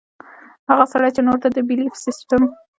[0.69, 2.43] هغه سړے چې نورو ته د بيليف سسټم